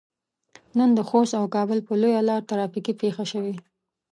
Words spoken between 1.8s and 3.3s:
په لويه لار ترافيکي پېښه